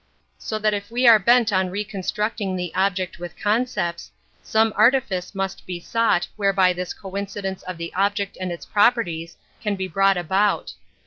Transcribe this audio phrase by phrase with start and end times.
[0.39, 1.71] So that if we are bent \'^•' 20 An Introduction fo on
[2.07, 4.09] reconstructing the object with concepts,
[4.41, 9.75] some artifice must be sought whereby this coincidence of the object and its properties can
[9.75, 10.73] be brought about.